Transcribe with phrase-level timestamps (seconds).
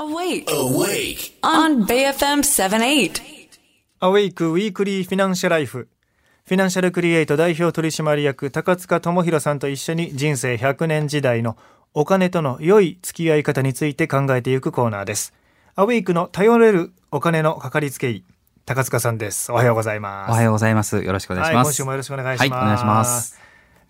[0.00, 0.46] Awake.
[0.46, 1.34] Awake.
[1.42, 3.20] On bayfm 78.
[3.98, 5.88] アウェイクウィークリーフィナンシャルライフ。
[6.46, 11.58] フィナンシャルクリエイト代表取締役高塚智博さんと一緒に人生100年時代の
[11.92, 15.34] お金との良い付き合い方について考えていくコーナーです。
[15.74, 18.24] アウェイクの頼れるお金のかかりつけ医、
[18.64, 19.52] 高塚さんです。
[19.52, 20.30] おはようございます。
[20.30, 21.02] おはようございます。
[21.02, 21.68] よろしくお願いしはい、ます。
[21.68, 22.50] 今週もよろしくお願いします。
[22.50, 23.39] はいお願いします。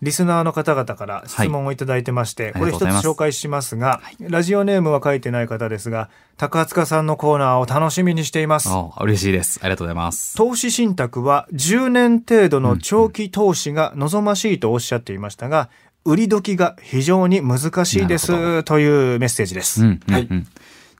[0.01, 8.69] リスナーの方々から質問をいただいてまして、はいこれ一つ紹介しますが、ラジオネームは書いてない方ですが、高塚さんのコーナーを楽しみにしています。
[8.69, 9.59] お嬉しいです。
[9.61, 10.35] ありがとうございます。
[10.35, 15.69] 投資信託は10年程度の長期投資が望ましいとおっしゃっていましたが、
[16.03, 19.83] 売り時が非常に難しいですというメッセージです。
[19.83, 20.47] うん、うん、はいうん。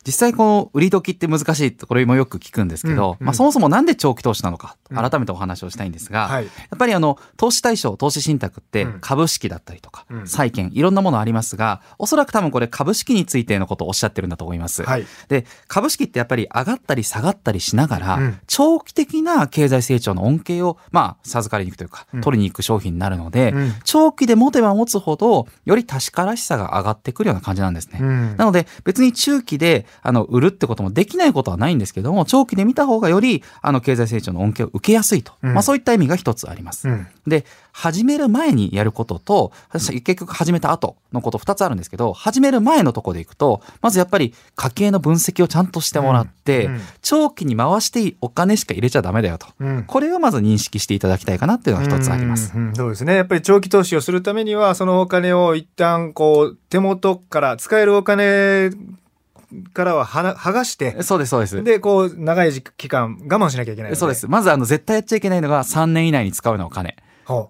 [0.05, 4.97] 実際この売り時って難しいってこれもよく聞くんですけど、うんうんまあそもそもなんで長期投資なのかうん。
[4.97, 6.45] 改めてお話をしたいんですが、はい。
[6.45, 8.99] やっぱりあの投資対象投資信託ってうん。
[9.01, 10.27] 株式だったりとか、うん。
[10.27, 14.83] 債券いろんなものありますがおそらく多分これ株式についてのことをおっしゃってるんだと思います。
[14.83, 15.05] はい。
[15.27, 18.39] で株式ってやっぱり上がったり下がったりしながら、うん。
[18.47, 22.21] 長期的な経済成長の恩恵をまあ授かりに行くというか、うん。
[22.21, 23.73] 取りに行く商品になるので、うん。
[23.83, 27.99] 長期で持てば持つほどより確からしさが上がってくるような感じなんですね。
[28.01, 28.37] うん。
[28.37, 36.87] なので別に中期であの売るってこともできないことはないんですけども長期で見た方がよりあの経済成長の恩恵を受けやすいと、うんまあ、そういった意味が一つあります。
[36.87, 49.47] うんで始める前にやることと結局始めた後のこと2つあるんですけど始める前のところでいくとまずやっぱり家計の分析をちゃんとしてもらって、うんうん長期に回していいお金しか入れちゃダメだよと。
[49.59, 52.53] うんこれをまず認識していただきたいかなっていうのが一つあります。
[52.73, 53.15] そうですね。
[53.15, 58.71] やっぱり長期投資をするためには、そのお金を一旦こう手元から使えるお金
[59.73, 61.63] からははな剥がして、そうですそうです。
[61.63, 64.27] でこう長い期間我慢しなきゃいけないのそうです。
[64.27, 66.97] まずあの絶対やっちゃいけないのが3年以内に使うようなお金。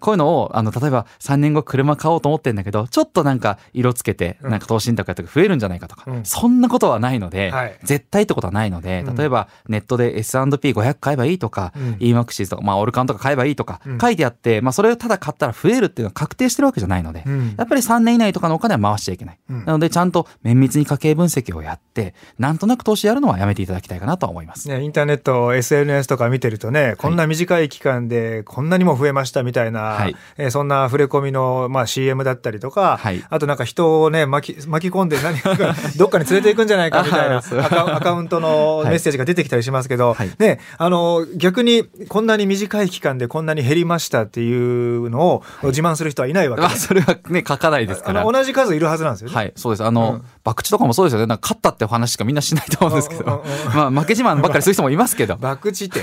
[0.08, 4.50] ういうのを、あの、例えば3年後車買おうと思ってんだけど、ちょっとなんか色つけて、うん。
[4.50, 6.24] なんか投資信託やったら増えるんじゃないかとか、うん。
[6.24, 7.78] そんなことはないので、はい。
[7.82, 9.16] 絶対ってことはないので、うん。
[9.16, 11.92] 例えばネットで S&P500 買えばいいとか、うん。
[11.94, 13.98] EMAXIS とか、まあオルカンとか買えばいいとかうん。
[13.98, 17.54] 書いてあって、まあそれをただ買ったら増えるっていうのは確定してるわけじゃないので、うん。
[17.56, 19.38] やっぱり3年以内とかのお金は回しちゃいけない。
[19.48, 19.64] うん。
[19.64, 24.68] なのでちゃんと綿密に家計分析をやって、なんとなく投資やるのはやめていただきたいかなとは思います。
[24.68, 35.56] ね、インターネット SNS とか見てるとねこんな短い期間でこんなにも増えましたみたいな、はいえーそんな触れ込みの、まあ、CM だったりとか、はいあとなんか人をね巻き巻き込んで何か
[35.96, 46.86] どっかに連れていくんじゃないかみたいな アカアカウントのはいメッセージが出てきたりしますけど、はいね、あの逆にこんなに短い期間でこんなに減りましたっていうのを自慢する人はいないわけまあです。
[46.88, 48.24] それはね、書かないですから。
[48.24, 49.34] 同じ数いるはずなんですよね。
[49.34, 49.84] はい、そうです。
[49.84, 51.26] あの、うん博打とかもそうですよね。
[51.26, 53.74] なんか勝ったってお話しかみんなしないと思うんですけどうん。
[53.92, 55.36] まあ、負け自慢ばっかりする人もいますけど。
[55.36, 56.00] 博打って、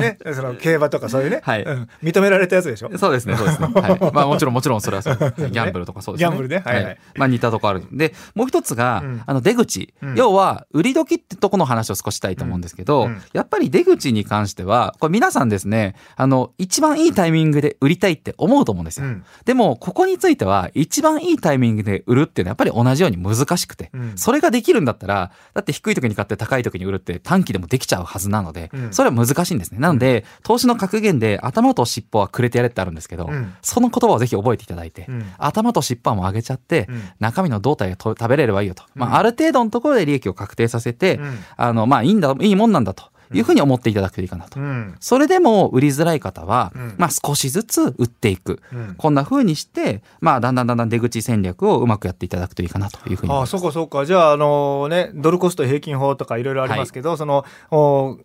[0.00, 2.90] ね、その競馬とかそういうね、はいうん認められたやつでしょ？
[2.98, 3.68] そうですね、そうですね。
[3.74, 3.98] はい。
[4.12, 5.16] まあ、もちろん、もちろん、それはそう。
[5.16, 6.30] ギャンブルとかそうですね。
[6.30, 7.82] ギャンブルねはいはいまあ、似たとこある。
[7.92, 9.94] で、もう一つが、うんあの、出口。
[10.02, 19.06] うん要は、売り時ってとこの話を少ししたいと思うんですけど、うんうんやっぱり出口に関しては、これ皆さんですね、あの、一番いいタイミングで売りたいって思うと思うんですよ。
[19.06, 29.78] うんでも、ここについては、一番いいタイミングで売るっていうのはやっぱり同じように難しくて、うんそれができるんだったら、だって低い時に買って高い時に売るって短期でもできちゃうはずなので、うんそれは難しいんですね。
[29.78, 33.54] なので、投資の格言で頭と尻尾はくれてやれってあるんですけど、うん。
[33.62, 35.24] その言葉をぜひ覚えていただいて、うん。
[35.38, 37.02] 頭と尻尾はもう上げちゃって、うん。
[37.20, 38.84] 中身の胴体をと食べれればいいよと。
[38.94, 39.12] まうん。
[39.12, 41.38] あ、ある程度のところで利益を確定させて、うん。
[41.56, 44.60] あの、まあ、いいんだ、いいもんなんだというふうに思っていただくといいかなと。
[44.60, 44.94] うん。
[45.00, 46.94] それでも売りづらい方は、うん。
[46.98, 48.60] まあ少しずつ売っていく。
[48.72, 48.94] うん。
[48.96, 53.32] こんな風にして、まあだんだんだんだん出口戦略をうまくやっていただくといいかなというふうに。
[53.32, 54.04] ああそうかそうか。
[54.04, 58.18] じゃああのねドルコスト平均法とかいろいろありますけど、そのお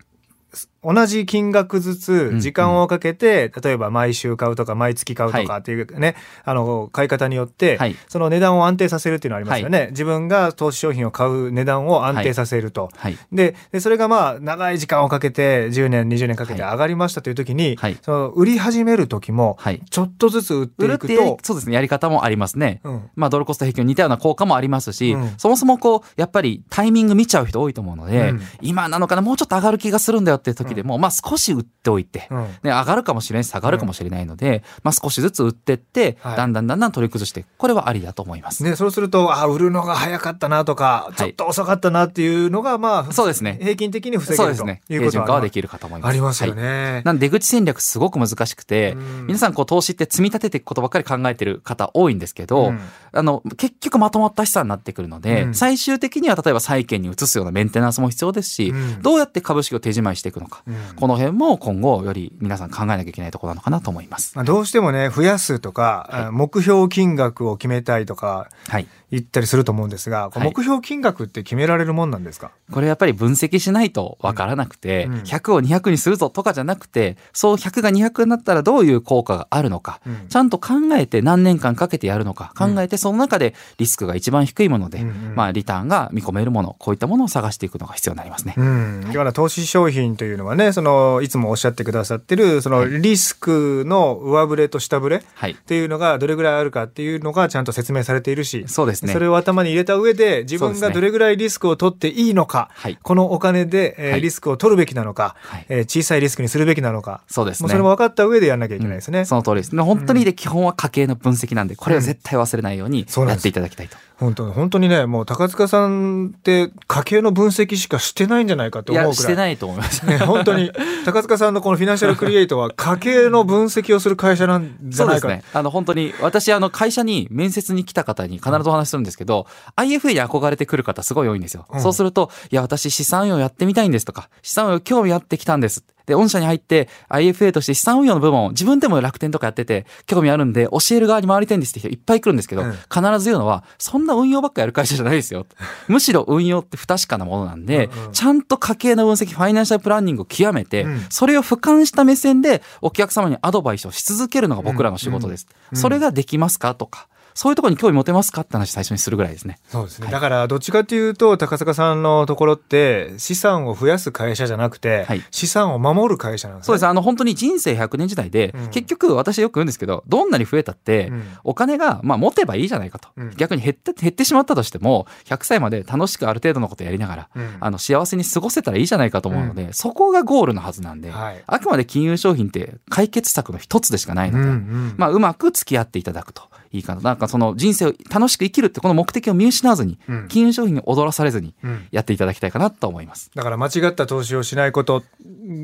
[0.84, 6.16] 同じ金額ずつん時間をかけて、例えば毎週買うとか毎月買うとかっていうね、
[6.46, 7.96] あの買い方によって、はい。
[8.08, 13.18] その値段を安定させるっていうのはありますよね、自分が投資商品を買う値段を安定させると、はい。
[13.32, 16.72] ででそれがまあ長い時間をかけて10年20年かけてはい。
[16.72, 17.98] 上がりましたという時に、はい。
[18.02, 19.82] その売り始める時もはい。
[19.90, 22.80] ちょっとずつ売っていくと、そうですね、やり方もありますね。
[22.84, 23.10] うん。
[23.16, 25.34] まあ、ドルコスト平均に似たような効果もありますし、うん。
[25.38, 28.42] そもそもこう、やっぱりタイミング見ちゃう人多いと思うので、うん。
[28.62, 38.64] 今なのかな、もうちょっと上がる気がするんだよって時でも、まあ少し売っておいて、うんね、上がるかもしれないし、下がるかもしれないので、まあ少しずつ売ってって、はいだんだんだんだん取り崩して、これはありだと思います。
[38.64, 43.60] ね、そうするとあ売るのが早かったなとか、いちょっと遅かったなっていうのがまあそうですね。
[43.62, 44.82] 平均的に防げるとそうですね。
[44.90, 46.10] いうこと平準化はでるきるかと思います。
[46.10, 47.02] ありますよはいね。
[47.06, 52.80] なんで出口戦略すごく難しくて、うん皆さんこう投資って積み立てていくことばっかり考えてる方多いんですけど、うん
[53.12, 60.76] あの結局まとまった資産になってくるので、うん最終的には例えば債券に移すようなメンテナンスも必要ですし、うんどうやって株式を手仕舞いしてしていくのか、うん。
[60.96, 64.36] この辺も今後より皆さん考えなきゃいけないところなのかなと思います。
[64.36, 66.32] まあ、どうしてもね増やすとか、はい。
[66.32, 68.88] 目標金額を決めたいとかはい。
[69.10, 70.44] 言ったりすると思うんですが、はい。
[70.44, 75.14] 目標金額って決められるもんなんですか、これやっぱり分析しないとわからなくて、うん。
[75.20, 80.28] 100を200にするぞとかじゃなくて、そう100が200になったらどういう効果があるのか、うん。
[80.28, 88.56] ちゃんと考えて何年間かけてやるのか、考えてその中でリスクが一番低いもので、うんうんまあリターンが見込めるもの、こういったものを探していくのが必要になりますね。
[88.58, 95.56] うん、今日は投資商品というのはねそのいつもおっしゃってくださってるそのリスクの上振れと下振れっはい。
[95.56, 99.14] ていうのがどれぐらいあるかっていうのがちゃんと説明されているしそうですね。
[99.14, 107.66] それを頭に入れた上で自分がどれぐらいリスクを取っていいのか、はいこのお金で、えーはいリスクを取るべきなのか、はいえー小さいリスクにするべきなのかそうですね。
[107.66, 109.20] もうそれも分かった上でやんなきゃいけないですね。
[109.20, 109.84] うんその通りですね。
[109.84, 113.98] 本当にで基本は家計の分析なんで、これは絶対忘れないようにやっていただきたいと。
[114.20, 119.24] 本当本当にねもう高塚さんって家計の分析しかしてないんじゃないかといや、思うくらい。
[119.24, 120.06] してないと思います。
[120.06, 120.72] ね、本当に
[121.06, 125.50] 高塚さんのこのフィナンシャルクリエイトは家計の分析をする会社なんじゃないかそうですね。
[125.54, 131.66] あの、本当に、私、あの、会社に面接に来た方に必ずお話しするんですけど、IFA に憧れてくる方すごい多いんですよ。
[131.70, 135.84] うんそうすると、いや、私、資産運用やってみたいんですとか、資産運用興味あってきたんです。
[136.08, 142.72] で、御社に入って、IFA として資産運用の部門を自分でも楽天とかやってて、興味あるんで、教える側に回りたいんですって人いっぱい来るんですけど、うん。
[142.72, 145.46] 必ず言うのは、そんな運用ばっかやる会社じゃないですよ。
[145.88, 151.06] むしろ運用って不確かなものなんで、ちゃんと家計の分析、ファイナンシャルプランニングを極めて、うん。
[151.10, 155.46] それを俯瞰した目線でお客様にアドバイスをし続けるのが僕らの仕事です。
[155.74, 155.78] うん。
[155.78, 156.74] それができますか？
[156.74, 159.60] とか、そういうところに興味持てますかって話最初にするぐらいですね。
[159.68, 160.12] そうですね、はい。
[160.12, 165.22] だからどっちかというと高塚さんのところって資産を増やす会社じゃなくて、はい。
[165.30, 166.66] 資産を守る会社なんですね。
[166.66, 166.88] そうです。
[166.88, 168.68] あの、本当に人生100年時代で、うん。
[168.70, 171.24] 結局私よく言うんですけど、どんなに増えたって、うん。
[171.44, 173.10] お金が、まあ、持てばいいじゃないかと。
[173.16, 173.30] うん。
[173.38, 177.58] 逆に減って、減ってしまったとしても、100歳まで楽しくある程度のことやりながら、うん。
[177.60, 181.44] あの、幸せに過ごせたらいいじゃないかと思うので、そこがゴールのはずなんで、はい。
[181.46, 184.94] あくまで金融商品って解決策の一つでしかないので、うんうん。
[184.98, 186.42] まあ、うまく付き合っていただくと
[186.78, 187.02] いいかな。
[187.02, 193.32] なんかその人生を楽しく生きるってこの目的を見失わずに、うん金融商品に踊らされずにうんやっていただきたいかなと思います。
[193.36, 195.04] だから間違った投資をしないこと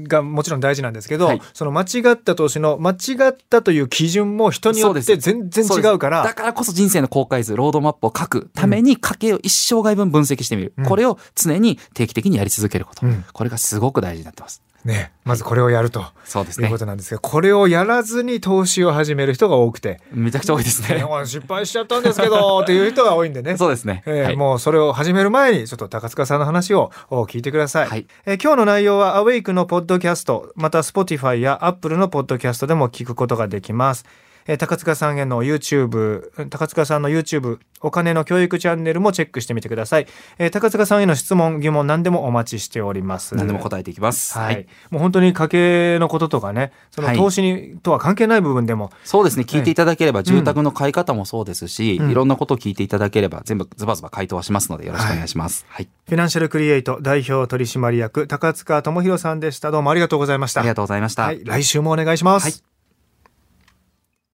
[0.07, 2.95] がもちろん大事なんですけど、はいその間違った投資の間違
[3.29, 10.73] ったという基準も人によって全然違うからだからこそ人生の公開図、ロードマップを書くために家計を一生涯分分析してみる。
[10.77, 13.05] うんこれを常に定期的にやり続けること。
[13.05, 14.61] うんこれがすごく大事になってます。
[14.85, 16.77] ねまずこれをやるとそうですねいうこ。
[16.77, 21.05] となんですが、これをやらずに投資を始める人が多くて、めちゃくちゃ多いですねね。
[21.25, 23.55] 失敗しちゃったんですけど っていう人が多いんでね。
[23.57, 24.03] そうですね。
[24.05, 34.05] えーはいもうそれを始める前にちょっと高塚さんの話をお聞いてください、はいえー今日の内容はアウェイクのポッドキャストまた Spotify や Apple のポッドキャストでも聞くことができます、
[34.47, 40.07] えー高塚さんへの YouTube 高塚さんの YouTube お金の教育チャンネルもチェックしてみてください、
[40.37, 43.35] えー高塚さんへの質問疑問何でもお待ちしております。
[43.35, 44.37] 何でも答えていきます。
[44.37, 47.17] はい、もう本当に家計のこととかねそのはい。
[47.17, 49.43] 投資にとは関係ない部分でも、そうですね。
[49.43, 52.11] 聞いていただければ、住宅の買い方もそうですし、うん。
[52.11, 55.65] いろんなことを聞いていただければ、全部ズバズバ回答はしますので、よろしくお願いします。
[55.69, 55.89] はい。
[56.07, 59.71] フィナンシャルクリエイト代表取締役高塚智博さんでした。
[59.71, 60.61] どうもありがとうございました。
[60.61, 61.23] ありがとうございました。
[61.23, 62.43] はい、来週もお願いします。
[62.43, 62.72] はい